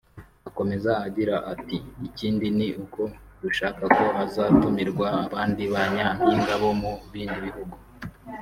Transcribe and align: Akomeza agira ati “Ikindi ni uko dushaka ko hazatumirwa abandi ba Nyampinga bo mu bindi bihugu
Akomeza 0.49 0.91
agira 1.07 1.35
ati 1.53 1.77
“Ikindi 2.07 2.47
ni 2.57 2.67
uko 2.83 3.01
dushaka 3.41 3.83
ko 3.95 4.03
hazatumirwa 4.15 5.07
abandi 5.25 5.63
ba 5.73 5.83
Nyampinga 5.93 6.53
bo 6.61 6.71
mu 6.81 6.93
bindi 7.11 7.39
bihugu 7.47 7.75